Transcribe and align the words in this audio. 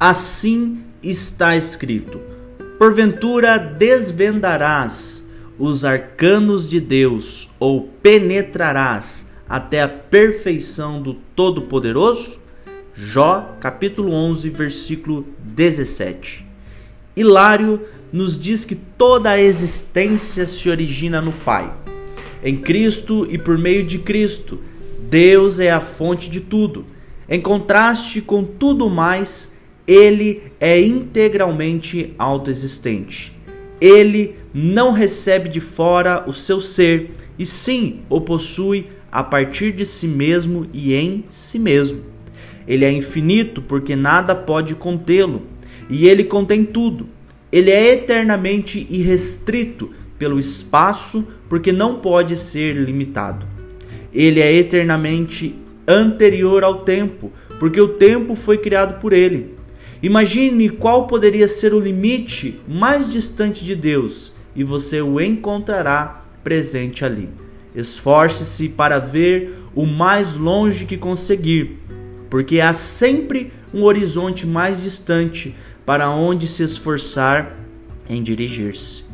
Assim 0.00 0.84
está 1.02 1.56
escrito: 1.56 2.20
Porventura 2.78 3.58
desvendarás 3.58 5.24
os 5.58 5.84
arcanos 5.84 6.68
de 6.68 6.78
Deus 6.78 7.50
ou 7.58 7.88
penetrarás 8.00 9.26
até 9.48 9.82
a 9.82 9.88
perfeição 9.88 11.02
do 11.02 11.14
Todo-Poderoso? 11.34 12.38
Jó, 12.94 13.56
capítulo 13.58 14.12
11, 14.12 14.50
versículo 14.50 15.26
17. 15.40 16.46
Hilário 17.16 17.80
nos 18.12 18.38
diz 18.38 18.64
que 18.64 18.76
toda 18.76 19.30
a 19.30 19.40
existência 19.40 20.46
se 20.46 20.70
origina 20.70 21.20
no 21.20 21.32
Pai. 21.32 21.74
Em 22.44 22.56
Cristo 22.56 23.26
e 23.28 23.36
por 23.36 23.58
meio 23.58 23.82
de 23.84 23.98
Cristo, 23.98 24.60
Deus 25.10 25.58
é 25.58 25.72
a 25.72 25.80
fonte 25.80 26.30
de 26.30 26.40
tudo. 26.40 26.86
Em 27.28 27.40
contraste 27.40 28.20
com 28.20 28.44
tudo 28.44 28.88
mais, 28.88 29.57
ele 29.88 30.42
é 30.60 30.78
integralmente 30.78 32.14
autoexistente. 32.18 33.32
Ele 33.80 34.34
não 34.52 34.92
recebe 34.92 35.48
de 35.48 35.60
fora 35.60 36.24
o 36.26 36.32
seu 36.34 36.60
ser, 36.60 37.12
e 37.38 37.46
sim 37.46 38.00
o 38.10 38.20
possui 38.20 38.88
a 39.10 39.24
partir 39.24 39.72
de 39.72 39.86
si 39.86 40.06
mesmo 40.06 40.66
e 40.74 40.92
em 40.92 41.24
si 41.30 41.58
mesmo. 41.58 42.02
Ele 42.66 42.84
é 42.84 42.92
infinito 42.92 43.62
porque 43.62 43.96
nada 43.96 44.34
pode 44.34 44.74
contê-lo, 44.74 45.44
e 45.88 46.06
ele 46.06 46.24
contém 46.24 46.66
tudo. 46.66 47.08
Ele 47.50 47.70
é 47.70 47.94
eternamente 47.94 48.86
irrestrito 48.90 49.90
pelo 50.18 50.38
espaço 50.38 51.26
porque 51.48 51.72
não 51.72 51.94
pode 51.94 52.36
ser 52.36 52.76
limitado. 52.76 53.46
Ele 54.12 54.40
é 54.40 54.54
eternamente 54.54 55.54
anterior 55.86 56.62
ao 56.62 56.80
tempo, 56.80 57.32
porque 57.58 57.80
o 57.80 57.88
tempo 57.88 58.34
foi 58.36 58.58
criado 58.58 59.00
por 59.00 59.14
ele. 59.14 59.57
Imagine 60.02 60.68
qual 60.70 61.08
poderia 61.08 61.48
ser 61.48 61.74
o 61.74 61.80
limite 61.80 62.60
mais 62.68 63.10
distante 63.10 63.64
de 63.64 63.74
Deus 63.74 64.32
e 64.54 64.62
você 64.62 65.00
o 65.00 65.20
encontrará 65.20 66.24
presente 66.44 67.04
ali. 67.04 67.28
Esforce-se 67.74 68.68
para 68.68 68.98
ver 69.00 69.56
o 69.74 69.84
mais 69.84 70.36
longe 70.36 70.84
que 70.84 70.96
conseguir, 70.96 71.78
porque 72.30 72.60
há 72.60 72.72
sempre 72.72 73.52
um 73.74 73.82
horizonte 73.82 74.46
mais 74.46 74.82
distante 74.82 75.54
para 75.84 76.10
onde 76.10 76.46
se 76.46 76.62
esforçar 76.62 77.56
em 78.08 78.22
dirigir-se. 78.22 79.04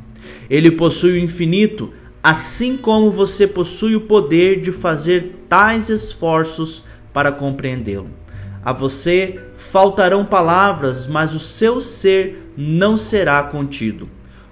Ele 0.50 0.70
possui 0.70 1.12
o 1.12 1.18
infinito, 1.18 1.92
assim 2.22 2.77
como 2.77 3.10
você 3.10 3.46
possui 3.46 3.96
o 3.96 4.02
poder 4.02 4.60
de 4.60 4.70
fazer 4.70 5.44
tais 5.48 5.88
esforços 5.88 6.84
para 7.12 7.32
compreendê-lo. 7.32 8.23
A 8.64 8.72
você 8.72 9.38
faltarão 9.56 10.24
palavras, 10.24 11.06
mas 11.06 11.34
o 11.34 11.38
seu 11.38 11.80
ser 11.80 12.50
não 12.56 12.96
será 12.96 13.42
contido. 13.42 14.08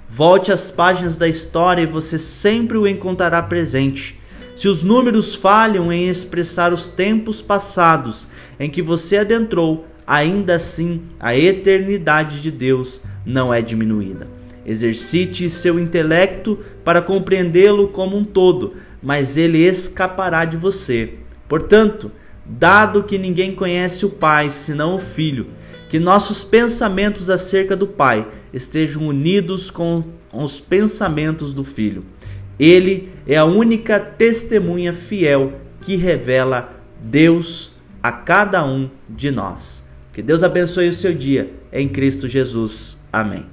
Volte 0.07 0.53
às 0.53 0.71
páginas 0.71 1.17
da 1.17 1.27
história 1.27 1.83
e 1.83 1.87
você 1.87 2.19
sempre 2.19 2.77
o 2.77 2.87
encontrará 2.87 3.43
presente. 3.43 4.21
Se 4.55 4.69
os 4.69 4.83
números 4.83 5.35
falham 5.35 5.91
em 5.91 6.09
expressar 6.09 6.75
os 6.75 6.89
tempos 6.89 7.41
passados 7.41 8.29
em 8.61 8.69
que 8.69 8.83
você 8.83 9.17
adentrou, 9.17 9.87
ainda 10.07 10.57
assim 10.57 11.01
a 11.19 11.35
eternidade 11.35 12.43
de 12.43 12.51
Deus 12.51 13.01
não 13.25 13.55
é 13.55 13.63
diminuída. 13.63 14.29
Exercite 14.67 15.49
seu 15.49 15.79
intelecto 15.79 16.59
para 16.85 17.01
compreendê-lo 17.01 17.89
como 17.89 18.17
um 18.17 18.25
todo, 18.25 18.75
mas 19.03 19.39
ele 19.39 19.67
escapará 19.67 20.45
de 20.45 20.59
você. 20.59 21.15
Portanto, 21.49 22.13
dado 22.45 23.05
que 23.05 23.19
ninguém 23.19 23.55
conhece 23.55 24.05
o 24.05 24.11
Pai 24.11 24.51
senão 24.51 24.97
o 24.97 24.99
Filho, 24.99 25.49
que 25.89 25.99
nossos 25.99 26.43
pensamentos 26.43 27.31
acerca 27.31 27.77
do 27.77 27.87
Pai 27.87 28.27
estejam 28.53 29.07
unidos 29.07 29.71
com 29.71 30.05
os 30.33 30.61
pensamentos 30.61 31.53
do 31.53 31.65
Filho. 31.65 32.05
Ele 32.59 33.11
é 33.27 33.37
a 33.37 33.45
única 33.45 33.99
testemunha 34.01 34.93
fiel 34.93 35.55
que 35.81 35.97
revela 35.97 36.73
Deus 37.01 37.73
a 38.03 38.13
cada 38.13 38.65
um 38.65 38.91
de 39.09 39.31
nós. 39.31 39.85
Que 40.13 40.23
Deus 40.23 40.43
abençoe 40.43 40.89
o 40.89 40.93
seu 40.93 41.15
dia 41.15 41.53
em 41.73 41.89
Cristo 41.89 42.29
Jesus. 42.29 42.99
Amém. 43.13 43.47